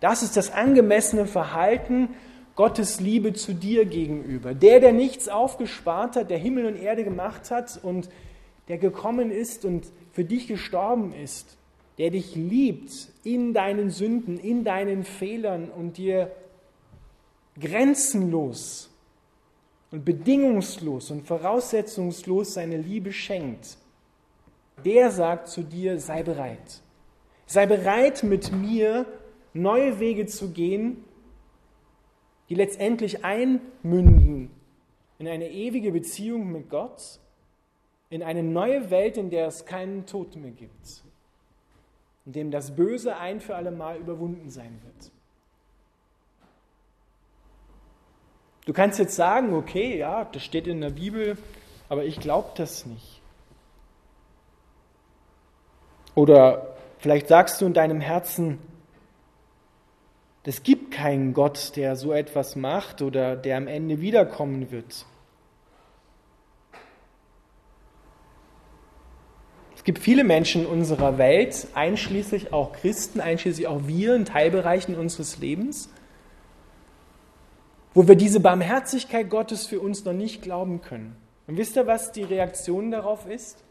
Das 0.00 0.22
ist 0.22 0.36
das 0.36 0.52
angemessene 0.52 1.26
Verhalten 1.26 2.10
Gottes 2.56 3.00
Liebe 3.00 3.32
zu 3.32 3.52
dir 3.52 3.84
gegenüber. 3.84 4.54
Der, 4.54 4.80
der 4.80 4.92
nichts 4.92 5.28
aufgespart 5.28 6.16
hat, 6.16 6.30
der 6.30 6.38
Himmel 6.38 6.66
und 6.66 6.76
Erde 6.76 7.04
gemacht 7.04 7.50
hat 7.50 7.80
und 7.82 8.08
der 8.68 8.78
gekommen 8.78 9.30
ist 9.30 9.64
und 9.64 9.86
für 10.12 10.24
dich 10.24 10.46
gestorben 10.46 11.12
ist, 11.12 11.56
der 11.98 12.10
dich 12.10 12.34
liebt 12.34 13.08
in 13.24 13.54
deinen 13.54 13.90
Sünden, 13.90 14.38
in 14.38 14.64
deinen 14.64 15.04
Fehlern 15.04 15.68
und 15.68 15.96
dir 15.96 16.30
grenzenlos 17.60 18.90
und 19.90 20.04
bedingungslos 20.04 21.10
und 21.10 21.26
voraussetzungslos 21.26 22.54
seine 22.54 22.76
Liebe 22.76 23.12
schenkt, 23.12 23.76
der 24.84 25.10
sagt 25.10 25.48
zu 25.48 25.62
dir, 25.62 26.00
sei 26.00 26.22
bereit. 26.22 26.80
Sei 27.46 27.66
bereit, 27.66 28.22
mit 28.22 28.52
mir 28.52 29.06
neue 29.52 30.00
Wege 30.00 30.26
zu 30.26 30.50
gehen, 30.50 31.04
die 32.48 32.54
letztendlich 32.54 33.24
einmünden 33.24 34.50
in 35.18 35.28
eine 35.28 35.50
ewige 35.50 35.92
Beziehung 35.92 36.52
mit 36.52 36.68
Gott, 36.68 37.18
in 38.10 38.22
eine 38.22 38.42
neue 38.42 38.90
Welt, 38.90 39.16
in 39.16 39.30
der 39.30 39.46
es 39.46 39.64
keinen 39.64 40.06
Tod 40.06 40.36
mehr 40.36 40.50
gibt, 40.50 41.02
in 42.26 42.32
dem 42.32 42.50
das 42.50 42.74
Böse 42.76 43.16
ein 43.16 43.40
für 43.40 43.56
alle 43.56 43.70
Mal 43.70 43.98
überwunden 43.98 44.50
sein 44.50 44.80
wird. 44.84 45.10
Du 48.66 48.72
kannst 48.72 48.98
jetzt 48.98 49.16
sagen, 49.16 49.54
okay, 49.54 49.98
ja, 49.98 50.24
das 50.24 50.42
steht 50.42 50.66
in 50.66 50.80
der 50.80 50.90
Bibel, 50.90 51.36
aber 51.88 52.04
ich 52.04 52.18
glaube 52.18 52.50
das 52.56 52.86
nicht. 52.86 53.20
Oder 56.14 56.74
vielleicht 56.98 57.28
sagst 57.28 57.60
du 57.60 57.66
in 57.66 57.74
deinem 57.74 58.00
Herzen, 58.00 58.58
es 60.46 60.62
gibt 60.62 60.90
keinen 60.90 61.32
Gott, 61.32 61.72
der 61.76 61.96
so 61.96 62.12
etwas 62.12 62.54
macht 62.54 63.00
oder 63.00 63.34
der 63.34 63.56
am 63.56 63.66
Ende 63.66 64.00
wiederkommen 64.00 64.70
wird. 64.70 65.06
Es 69.74 69.84
gibt 69.84 69.98
viele 69.98 70.24
Menschen 70.24 70.62
in 70.62 70.66
unserer 70.66 71.18
Welt, 71.18 71.68
einschließlich 71.74 72.52
auch 72.52 72.72
Christen, 72.72 73.20
einschließlich 73.20 73.66
auch 73.66 73.86
wir 73.86 74.14
in 74.14 74.24
Teilbereichen 74.24 74.96
unseres 74.96 75.38
Lebens, 75.38 75.90
wo 77.92 78.06
wir 78.08 78.14
diese 78.16 78.40
Barmherzigkeit 78.40 79.28
Gottes 79.30 79.66
für 79.66 79.80
uns 79.80 80.04
noch 80.04 80.12
nicht 80.12 80.42
glauben 80.42 80.80
können. 80.80 81.16
Und 81.46 81.56
wisst 81.58 81.76
ihr, 81.76 81.86
was 81.86 82.12
die 82.12 82.22
Reaktion 82.22 82.90
darauf 82.90 83.26
ist? 83.26 83.62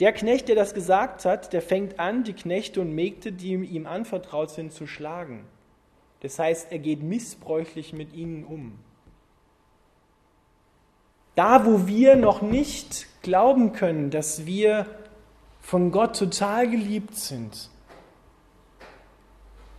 Der 0.00 0.12
Knecht, 0.12 0.48
der 0.48 0.56
das 0.56 0.74
gesagt 0.74 1.24
hat, 1.24 1.52
der 1.52 1.62
fängt 1.62 1.98
an, 1.98 2.22
die 2.22 2.34
Knechte 2.34 2.80
und 2.80 2.92
Mägde, 2.92 3.32
die 3.32 3.54
ihm 3.54 3.86
anvertraut 3.86 4.50
sind, 4.50 4.72
zu 4.72 4.86
schlagen. 4.86 5.46
Das 6.20 6.38
heißt, 6.38 6.70
er 6.70 6.78
geht 6.78 7.02
missbräuchlich 7.02 7.92
mit 7.92 8.12
ihnen 8.12 8.44
um. 8.44 8.78
Da, 11.34 11.66
wo 11.66 11.86
wir 11.86 12.16
noch 12.16 12.42
nicht 12.42 13.06
glauben 13.22 13.72
können, 13.72 14.10
dass 14.10 14.46
wir 14.46 14.86
von 15.60 15.92
Gott 15.92 16.18
total 16.18 16.68
geliebt 16.68 17.14
sind, 17.14 17.70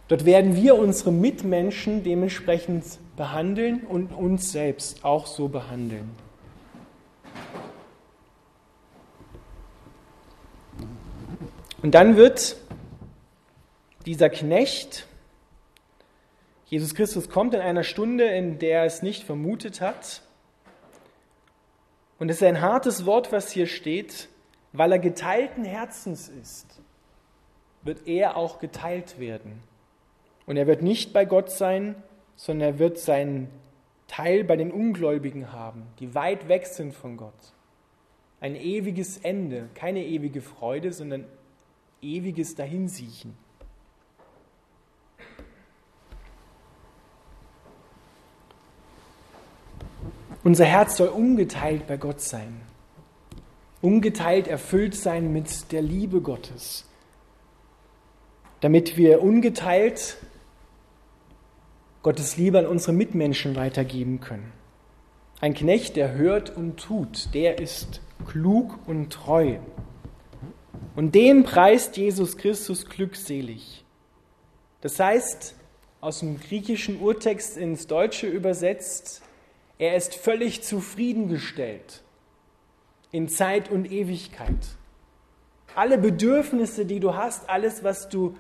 dort 0.08 0.26
werden 0.26 0.56
wir 0.56 0.78
unsere 0.78 1.12
Mitmenschen 1.12 2.04
dementsprechend 2.04 2.86
behandeln 3.16 3.86
und 3.86 4.14
uns 4.14 4.52
selbst 4.52 5.04
auch 5.04 5.26
so 5.26 5.48
behandeln. 5.48 6.27
Und 11.82 11.94
dann 11.94 12.18
wird 12.18 12.58
dieser 14.06 14.30
Knecht, 14.30 15.06
Jesus 16.66 16.96
Christus 16.96 17.30
kommt 17.30 17.54
in 17.54 17.62
einer 17.62 17.84
Stunde, 17.84 18.26
in 18.26 18.60
der 18.60 18.80
er 18.80 18.86
es 18.86 19.02
nicht 19.02 19.24
vermutet 19.24 19.80
hat. 19.80 20.22
Und 22.20 22.30
es 22.30 22.38
ist 22.38 22.44
ein 22.44 22.62
hartes 22.62 23.06
Wort, 23.06 23.32
was 23.32 23.52
hier 23.52 23.68
steht, 23.68 24.28
weil 24.74 24.92
er 24.92 25.00
geteilten 25.00 25.64
Herzens 25.64 26.30
ist, 26.30 26.82
wird 27.84 28.08
er 28.08 28.38
auch 28.38 28.60
geteilt 28.60 29.20
werden. 29.20 29.62
Und 30.46 30.58
er 30.58 30.68
wird 30.68 30.82
nicht 30.82 31.14
bei 31.14 31.26
Gott 31.26 31.52
sein, 31.52 31.96
sondern 32.36 32.70
er 32.70 32.80
wird 32.80 32.98
seinen 32.98 33.50
Teil 34.08 34.44
bei 34.44 34.56
den 34.56 34.72
Ungläubigen 34.72 35.52
haben, 35.52 35.84
die 36.00 36.16
weit 36.16 36.48
weg 36.48 36.66
sind 36.66 36.94
von 36.94 37.18
Gott. 37.18 37.54
Ein 38.40 38.56
ewiges 38.56 39.18
Ende, 39.18 39.70
keine 39.74 40.04
ewige 40.06 40.42
Freude, 40.42 40.92
sondern 40.92 41.26
ewiges 42.08 42.56
Dahinsiechen. 42.56 43.36
Unser 50.44 50.66
Herz 50.66 50.96
soll 50.96 51.10
ungeteilt 51.10 51.88
bei 51.88 51.98
Gott 51.98 52.22
sein, 52.22 52.62
ungeteilt 53.82 54.48
erfüllt 54.48 54.96
sein 54.96 55.34
mit 55.34 55.72
der 55.74 55.82
Liebe 55.82 56.22
Gottes, 56.22 56.86
damit 58.62 58.96
wir 58.96 59.22
ungeteilt 59.22 60.18
Gottes 62.02 62.38
Liebe 62.38 62.60
an 62.60 62.66
unsere 62.66 62.94
Mitmenschen 62.94 63.58
weitergeben 63.58 64.22
können. 64.22 64.54
Ein 65.42 65.54
Knecht, 65.54 65.98
der 65.98 66.14
hört 66.14 66.56
und 66.56 66.78
tut, 66.78 67.34
der 67.34 67.60
ist 67.60 68.00
klug 68.26 68.80
und 68.88 69.12
treu. 69.12 69.58
Und 70.96 71.14
den 71.14 71.44
preist 71.44 71.98
Jesus 71.98 72.38
Christus 72.38 72.86
glückselig. 72.86 73.86
Das 74.82 75.00
heißt, 75.00 75.56
aus 76.02 76.20
dem 76.20 76.40
griechischen 76.40 77.00
Urtext 77.02 77.58
ins 77.58 77.88
Deutsche 77.88 78.28
übersetzt, 78.28 79.22
er 79.78 79.96
ist 79.96 80.16
völlig 80.16 80.64
zufriedengestellt 80.64 82.04
in 83.12 83.28
Zeit 83.28 83.70
und 83.70 83.92
Ewigkeit. 83.92 84.78
Alle 85.76 85.98
Bedürfnisse, 85.98 86.86
die 86.86 87.00
du 87.00 87.16
hast, 87.16 87.50
alles, 87.50 87.84
was 87.84 88.10
du 88.10 88.36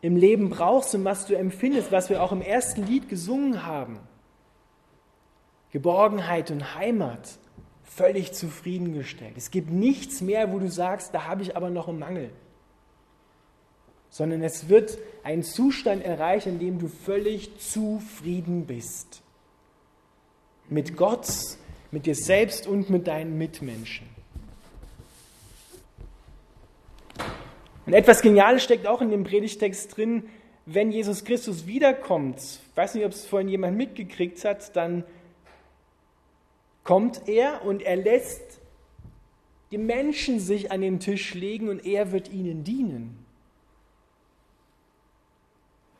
im 0.00 0.16
Leben 0.16 0.50
brauchst 0.50 0.94
und 0.94 1.04
was 1.04 1.26
du 1.26 1.34
empfindest, 1.34 1.90
was 1.92 2.10
wir 2.10 2.22
auch 2.22 2.32
im 2.32 2.42
ersten 2.42 2.86
Lied 2.86 3.08
gesungen 3.08 3.64
haben. 3.64 3.98
Geborgenheit 5.70 6.50
und 6.50 6.74
Heimat, 6.74 7.38
völlig 7.94 8.32
zufriedengestellt. 8.32 9.34
Es 9.36 9.50
gibt 9.50 9.70
nichts 9.70 10.20
mehr, 10.20 10.52
wo 10.52 10.58
du 10.58 10.70
sagst, 10.70 11.14
da 11.14 11.26
habe 11.26 11.42
ich 11.42 11.56
aber 11.56 11.70
noch 11.70 11.88
einen 11.88 11.98
Mangel. 11.98 12.30
Sondern 14.10 14.42
es 14.42 14.68
wird 14.68 14.98
ein 15.22 15.42
Zustand 15.42 16.04
erreicht, 16.04 16.46
in 16.46 16.58
dem 16.58 16.78
du 16.78 16.88
völlig 16.88 17.58
zufrieden 17.58 18.66
bist. 18.66 19.22
Mit 20.68 20.96
Gott, 20.96 21.26
mit 21.90 22.06
dir 22.06 22.14
selbst 22.14 22.66
und 22.66 22.88
mit 22.90 23.06
deinen 23.06 23.36
Mitmenschen. 23.38 24.06
Und 27.84 27.94
etwas 27.94 28.22
Geniales 28.22 28.62
steckt 28.62 28.86
auch 28.86 29.02
in 29.02 29.10
dem 29.10 29.24
Predigtext 29.24 29.96
drin, 29.96 30.28
wenn 30.66 30.92
Jesus 30.92 31.24
Christus 31.24 31.66
wiederkommt. 31.66 32.40
Weiß 32.74 32.94
nicht, 32.94 33.04
ob 33.04 33.12
es 33.12 33.26
vorhin 33.26 33.48
jemand 33.48 33.76
mitgekriegt 33.76 34.44
hat, 34.44 34.76
dann 34.76 35.04
kommt 36.84 37.28
er 37.28 37.64
und 37.64 37.82
er 37.82 37.96
lässt 37.96 38.60
die 39.70 39.78
Menschen 39.78 40.38
sich 40.38 40.70
an 40.70 40.80
den 40.82 41.00
Tisch 41.00 41.34
legen 41.34 41.68
und 41.68 41.84
er 41.86 42.12
wird 42.12 42.30
ihnen 42.30 42.64
dienen. 42.64 43.24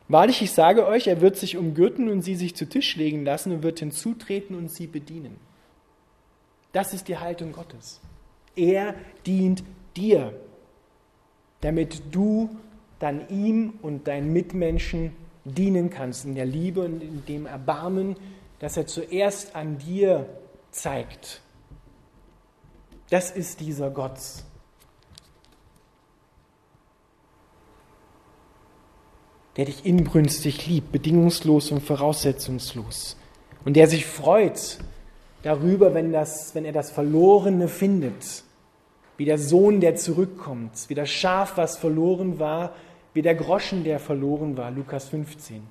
Wahrlich, 0.08 0.42
ich 0.42 0.52
sage 0.52 0.86
euch, 0.86 1.06
er 1.06 1.22
wird 1.22 1.36
sich 1.36 1.56
umgürten 1.56 2.10
und 2.10 2.20
sie 2.20 2.34
sich 2.34 2.54
zu 2.54 2.68
Tisch 2.68 2.96
legen 2.96 3.24
lassen 3.24 3.52
und 3.52 3.62
wird 3.62 3.78
hinzutreten 3.78 4.56
und 4.56 4.70
sie 4.70 4.86
bedienen. 4.86 5.36
Das 6.72 6.92
ist 6.92 7.08
die 7.08 7.16
Haltung 7.16 7.52
Gottes. 7.52 8.00
Er 8.54 8.94
dient 9.24 9.62
dir 9.96 10.34
damit 11.62 12.02
du 12.14 12.50
dann 12.98 13.28
ihm 13.28 13.74
und 13.80 14.06
deinen 14.06 14.32
Mitmenschen 14.32 15.12
dienen 15.44 15.88
kannst 15.88 16.26
in 16.26 16.34
der 16.34 16.44
Liebe 16.44 16.82
und 16.82 17.02
in 17.02 17.24
dem 17.26 17.46
Erbarmen, 17.46 18.16
das 18.58 18.76
er 18.76 18.86
zuerst 18.86 19.56
an 19.56 19.78
dir 19.78 20.28
zeigt. 20.72 21.40
Das 23.10 23.30
ist 23.30 23.60
dieser 23.60 23.90
Gott. 23.90 24.18
der 29.56 29.66
dich 29.66 29.84
inbrünstig 29.84 30.66
liebt, 30.66 30.92
bedingungslos 30.92 31.70
und 31.72 31.82
voraussetzungslos. 31.82 33.16
Und 33.64 33.76
der 33.76 33.86
sich 33.86 34.06
freut 34.06 34.78
darüber, 35.42 35.94
wenn, 35.94 36.12
das, 36.12 36.54
wenn 36.54 36.64
er 36.64 36.72
das 36.72 36.90
Verlorene 36.90 37.68
findet 37.68 38.44
wie 39.18 39.26
der 39.26 39.38
Sohn, 39.38 39.80
der 39.80 39.94
zurückkommt, 39.94 40.72
wie 40.88 40.94
das 40.94 41.10
Schaf, 41.10 41.56
was 41.56 41.76
verloren 41.76 42.38
war, 42.38 42.74
wie 43.12 43.22
der 43.22 43.34
Groschen, 43.34 43.84
der 43.84 44.00
verloren 44.00 44.56
war, 44.56 44.70
Lukas 44.70 45.10
15. 45.10 45.62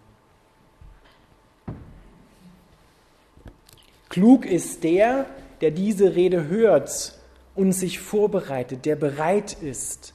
Klug 4.12 4.46
ist 4.46 4.84
der, 4.84 5.26
der 5.62 5.72
diese 5.72 6.16
Rede 6.16 6.50
hört 6.50 7.18
und 7.56 7.72
sich 7.72 8.00
vorbereitet, 8.00 8.86
der 8.86 8.98
bereit 8.98 9.54
ist, 9.62 10.14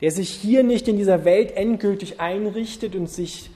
der 0.00 0.10
sich 0.10 0.30
hier 0.30 0.64
nicht 0.64 0.88
in 0.88 0.96
dieser 0.96 1.24
Welt 1.24 1.56
endgültig 1.56 2.20
einrichtet 2.20 2.96
und 2.96 3.08
sich 3.08 3.52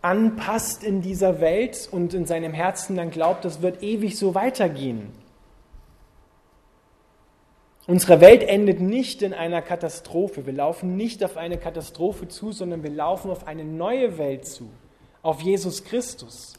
anpasst 0.00 0.82
in 0.82 1.02
dieser 1.02 1.42
Welt 1.42 1.86
und 1.92 2.14
in 2.14 2.24
seinem 2.24 2.54
Herzen 2.54 2.96
dann 2.96 3.10
glaubt, 3.10 3.44
das 3.44 3.60
wird 3.60 3.82
ewig 3.82 4.16
so 4.16 4.34
weitergehen. 4.34 5.12
Unsere 7.86 8.22
Welt 8.22 8.42
endet 8.42 8.80
nicht 8.80 9.20
in 9.20 9.34
einer 9.34 9.60
Katastrophe. 9.60 10.46
Wir 10.46 10.54
laufen 10.54 10.96
nicht 10.96 11.22
auf 11.22 11.36
eine 11.36 11.58
Katastrophe 11.58 12.26
zu, 12.28 12.52
sondern 12.52 12.82
wir 12.82 12.90
laufen 12.90 13.30
auf 13.30 13.46
eine 13.46 13.64
neue 13.64 14.16
Welt 14.16 14.46
zu, 14.46 14.70
auf 15.20 15.42
Jesus 15.42 15.84
Christus. 15.84 16.54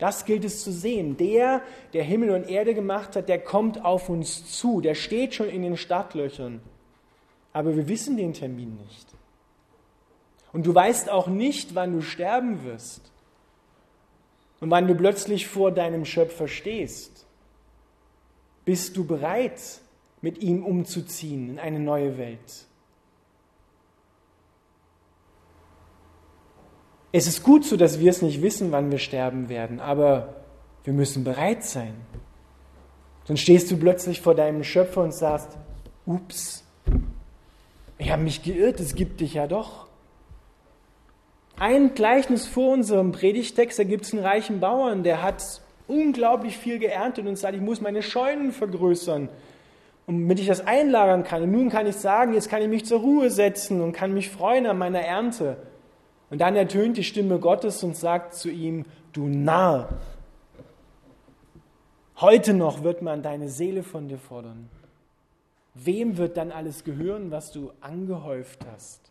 Das 0.00 0.24
gilt 0.24 0.44
es 0.44 0.64
zu 0.64 0.72
sehen. 0.72 1.18
Der, 1.18 1.62
der 1.92 2.02
Himmel 2.02 2.30
und 2.30 2.48
Erde 2.48 2.74
gemacht 2.74 3.14
hat, 3.14 3.28
der 3.28 3.38
kommt 3.38 3.84
auf 3.84 4.08
uns 4.08 4.50
zu. 4.50 4.80
Der 4.80 4.94
steht 4.94 5.34
schon 5.34 5.48
in 5.48 5.62
den 5.62 5.76
Startlöchern. 5.76 6.60
Aber 7.52 7.76
wir 7.76 7.86
wissen 7.86 8.16
den 8.16 8.32
Termin 8.32 8.78
nicht. 8.78 9.06
Und 10.52 10.66
du 10.66 10.74
weißt 10.74 11.10
auch 11.10 11.26
nicht, 11.26 11.74
wann 11.74 11.92
du 11.92 12.00
sterben 12.00 12.64
wirst. 12.64 13.12
Und 14.60 14.70
wann 14.70 14.88
du 14.88 14.94
plötzlich 14.94 15.46
vor 15.46 15.70
deinem 15.70 16.06
Schöpfer 16.06 16.48
stehst. 16.48 17.26
Bist 18.64 18.96
du 18.96 19.04
bereit, 19.04 19.60
mit 20.22 20.38
ihm 20.38 20.64
umzuziehen 20.64 21.50
in 21.50 21.58
eine 21.58 21.78
neue 21.78 22.16
Welt? 22.16 22.66
Es 27.12 27.26
ist 27.26 27.42
gut 27.42 27.64
so, 27.64 27.76
dass 27.76 27.98
wir 27.98 28.10
es 28.10 28.22
nicht 28.22 28.40
wissen, 28.40 28.70
wann 28.70 28.90
wir 28.90 28.98
sterben 28.98 29.48
werden, 29.48 29.80
aber 29.80 30.34
wir 30.84 30.92
müssen 30.92 31.24
bereit 31.24 31.64
sein. 31.64 31.94
Sonst 33.24 33.40
stehst 33.40 33.70
du 33.70 33.76
plötzlich 33.76 34.20
vor 34.20 34.34
deinem 34.34 34.62
Schöpfer 34.62 35.02
und 35.02 35.12
sagst, 35.12 35.56
ups, 36.06 36.64
ich 37.98 38.10
habe 38.10 38.22
mich 38.22 38.42
geirrt, 38.42 38.80
es 38.80 38.94
gibt 38.94 39.20
dich 39.20 39.34
ja 39.34 39.46
doch. 39.46 39.86
Ein 41.58 41.94
Gleichnis 41.94 42.46
vor 42.46 42.72
unserem 42.72 43.12
Predigtext, 43.12 43.78
da 43.78 43.84
gibt 43.84 44.06
es 44.06 44.14
einen 44.14 44.24
reichen 44.24 44.60
Bauern, 44.60 45.02
der 45.02 45.22
hat 45.22 45.42
unglaublich 45.86 46.56
viel 46.56 46.78
geerntet 46.78 47.26
und 47.26 47.36
sagt, 47.36 47.54
ich 47.54 47.60
muss 47.60 47.80
meine 47.80 48.02
Scheunen 48.02 48.52
vergrößern, 48.52 49.28
damit 50.06 50.40
ich 50.40 50.46
das 50.46 50.66
einlagern 50.66 51.24
kann. 51.24 51.42
Und 51.42 51.50
nun 51.50 51.68
kann 51.68 51.86
ich 51.86 51.96
sagen, 51.96 52.32
jetzt 52.32 52.48
kann 52.48 52.62
ich 52.62 52.68
mich 52.68 52.86
zur 52.86 53.00
Ruhe 53.00 53.30
setzen 53.30 53.80
und 53.82 53.92
kann 53.92 54.14
mich 54.14 54.30
freuen 54.30 54.66
an 54.66 54.78
meiner 54.78 55.00
Ernte. 55.00 55.56
Und 56.30 56.40
dann 56.40 56.54
ertönt 56.54 56.96
die 56.96 57.04
Stimme 57.04 57.40
Gottes 57.40 57.82
und 57.82 57.96
sagt 57.96 58.34
zu 58.34 58.50
ihm, 58.50 58.86
du 59.12 59.26
Narr, 59.26 59.88
heute 62.20 62.54
noch 62.54 62.84
wird 62.84 63.02
man 63.02 63.22
deine 63.22 63.48
Seele 63.48 63.82
von 63.82 64.08
dir 64.08 64.18
fordern. 64.18 64.70
Wem 65.74 66.16
wird 66.16 66.36
dann 66.36 66.52
alles 66.52 66.84
gehören, 66.84 67.30
was 67.30 67.50
du 67.50 67.72
angehäuft 67.80 68.64
hast? 68.72 69.10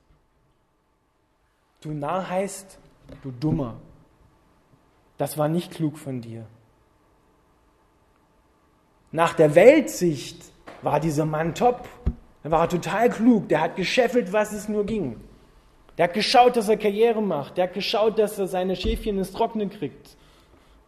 Du 1.82 1.91
Narr 1.91 2.29
heißt, 2.29 2.79
du 3.21 3.32
Dummer. 3.32 3.75
Das 5.17 5.38
war 5.38 5.49
nicht 5.49 5.71
klug 5.71 5.97
von 5.97 6.21
dir. 6.21 6.45
Nach 9.12 9.34
der 9.34 9.55
Weltsicht 9.55 10.53
war 10.82 10.99
dieser 10.99 11.25
Mann 11.25 11.55
top. 11.55 11.88
Er 12.43 12.51
war 12.51 12.69
total 12.69 13.10
klug. 13.10 13.49
Der 13.49 13.62
hat 13.62 13.75
gescheffelt, 13.75 14.32
was 14.32 14.53
es 14.53 14.69
nur 14.69 14.86
ging. 14.86 15.19
Der 16.00 16.06
hat 16.06 16.14
geschaut, 16.14 16.56
dass 16.56 16.70
er 16.70 16.78
Karriere 16.78 17.22
macht. 17.22 17.58
Der 17.58 17.66
hat 17.66 17.74
geschaut, 17.74 18.18
dass 18.18 18.40
er 18.40 18.48
seine 18.48 18.78
Schäfchen 18.78 19.18
ins 19.18 19.34
Trockene 19.34 19.68
kriegt. 19.68 20.16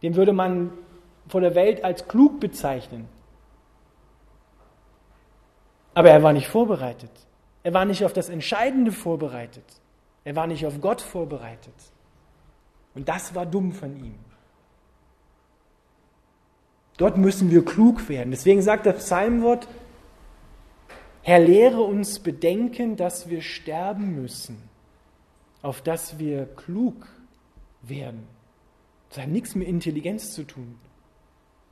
Den 0.00 0.16
würde 0.16 0.32
man 0.32 0.72
vor 1.28 1.42
der 1.42 1.54
Welt 1.54 1.84
als 1.84 2.08
klug 2.08 2.40
bezeichnen. 2.40 3.06
Aber 5.92 6.08
er 6.08 6.22
war 6.22 6.32
nicht 6.32 6.48
vorbereitet. 6.48 7.10
Er 7.62 7.74
war 7.74 7.84
nicht 7.84 8.06
auf 8.06 8.14
das 8.14 8.30
Entscheidende 8.30 8.90
vorbereitet. 8.90 9.66
Er 10.24 10.34
war 10.34 10.46
nicht 10.46 10.64
auf 10.64 10.80
Gott 10.80 11.02
vorbereitet. 11.02 11.74
Und 12.94 13.06
das 13.06 13.34
war 13.34 13.44
dumm 13.44 13.72
von 13.72 13.94
ihm. 14.02 14.18
Dort 16.96 17.18
müssen 17.18 17.50
wir 17.50 17.62
klug 17.66 18.08
werden. 18.08 18.30
Deswegen 18.30 18.62
sagt 18.62 18.86
das 18.86 18.96
Psalmwort, 19.04 19.68
Herr, 21.20 21.40
lehre 21.40 21.82
uns 21.82 22.18
bedenken, 22.18 22.96
dass 22.96 23.28
wir 23.28 23.42
sterben 23.42 24.14
müssen, 24.14 24.71
auf 25.62 25.80
dass 25.80 26.18
wir 26.18 26.46
klug 26.46 27.06
werden. 27.82 28.26
Das 29.08 29.22
hat 29.22 29.28
nichts 29.28 29.54
mit 29.54 29.68
Intelligenz 29.68 30.32
zu 30.32 30.44
tun, 30.44 30.76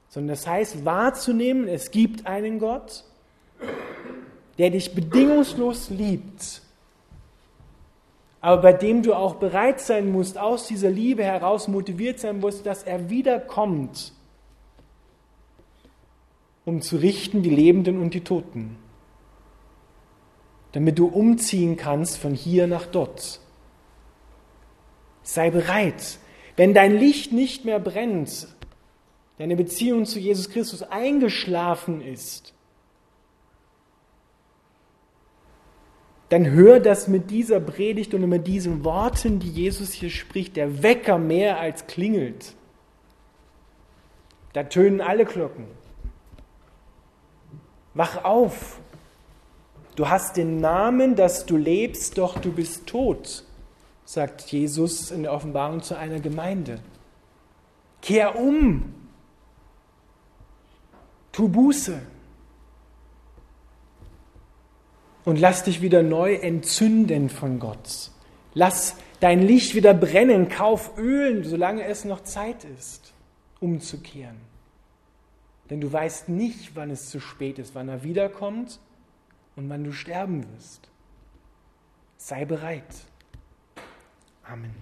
sondern 0.08 0.36
das 0.36 0.46
heißt 0.46 0.84
wahrzunehmen, 0.84 1.68
es 1.68 1.90
gibt 1.90 2.26
einen 2.26 2.58
Gott, 2.58 3.04
der 4.58 4.70
dich 4.70 4.94
bedingungslos 4.94 5.90
liebt, 5.90 6.62
aber 8.40 8.62
bei 8.62 8.72
dem 8.72 9.02
du 9.02 9.14
auch 9.14 9.34
bereit 9.34 9.80
sein 9.80 10.10
musst, 10.10 10.38
aus 10.38 10.66
dieser 10.66 10.90
Liebe 10.90 11.22
heraus 11.24 11.68
motiviert 11.68 12.20
sein 12.20 12.40
musst, 12.40 12.64
dass 12.64 12.82
er 12.82 13.10
wiederkommt 13.10 14.14
um 16.64 16.82
zu 16.82 16.96
richten 16.96 17.42
die 17.42 17.50
Lebenden 17.50 18.00
und 18.00 18.14
die 18.14 18.22
Toten, 18.22 18.76
damit 20.72 20.98
du 20.98 21.06
umziehen 21.06 21.76
kannst 21.76 22.18
von 22.18 22.34
hier 22.34 22.66
nach 22.66 22.86
dort. 22.86 23.40
Sei 25.30 25.50
bereit. 25.50 26.18
Wenn 26.56 26.74
dein 26.74 26.96
Licht 26.96 27.32
nicht 27.32 27.64
mehr 27.64 27.78
brennt, 27.78 28.48
deine 29.38 29.54
Beziehung 29.54 30.04
zu 30.04 30.18
Jesus 30.18 30.50
Christus 30.50 30.82
eingeschlafen 30.82 32.00
ist, 32.00 32.52
dann 36.30 36.50
hör 36.50 36.80
das 36.80 37.06
mit 37.06 37.30
dieser 37.30 37.60
Predigt 37.60 38.12
und 38.12 38.28
mit 38.28 38.48
diesen 38.48 38.82
Worten, 38.82 39.38
die 39.38 39.50
Jesus 39.50 39.92
hier 39.92 40.10
spricht, 40.10 40.56
der 40.56 40.82
Wecker 40.82 41.18
mehr 41.18 41.60
als 41.60 41.86
klingelt. 41.86 42.56
Da 44.52 44.64
tönen 44.64 45.00
alle 45.00 45.26
Glocken. 45.26 45.66
Wach 47.94 48.24
auf. 48.24 48.80
Du 49.94 50.08
hast 50.08 50.36
den 50.36 50.56
Namen, 50.56 51.14
dass 51.14 51.46
du 51.46 51.56
lebst, 51.56 52.18
doch 52.18 52.40
du 52.40 52.50
bist 52.50 52.88
tot, 52.88 53.44
sagt 54.12 54.50
Jesus 54.50 55.12
in 55.12 55.22
der 55.22 55.32
Offenbarung 55.32 55.84
zu 55.84 55.96
einer 55.96 56.18
Gemeinde. 56.18 56.80
Kehr 58.02 58.36
um. 58.36 58.92
Tu 61.30 61.48
Buße. 61.48 62.02
Und 65.24 65.38
lass 65.38 65.62
dich 65.62 65.80
wieder 65.80 66.02
neu 66.02 66.34
entzünden 66.34 67.28
von 67.28 67.60
Gott. 67.60 68.10
Lass 68.52 68.96
dein 69.20 69.42
Licht 69.42 69.76
wieder 69.76 69.94
brennen. 69.94 70.48
Kauf 70.48 70.98
Öl, 70.98 71.44
solange 71.44 71.84
es 71.84 72.04
noch 72.04 72.24
Zeit 72.24 72.64
ist, 72.64 73.12
umzukehren. 73.60 74.40
Denn 75.68 75.80
du 75.80 75.92
weißt 75.92 76.28
nicht, 76.28 76.74
wann 76.74 76.90
es 76.90 77.10
zu 77.10 77.20
spät 77.20 77.60
ist, 77.60 77.76
wann 77.76 77.88
er 77.88 78.02
wiederkommt 78.02 78.80
und 79.54 79.68
wann 79.68 79.84
du 79.84 79.92
sterben 79.92 80.44
wirst. 80.56 80.88
Sei 82.16 82.44
bereit. 82.44 82.86
Amen. 84.50 84.74